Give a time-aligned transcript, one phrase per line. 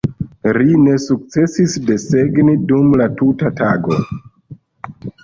[0.55, 3.99] Ri ne sukcesis desegni dum la tuta tago.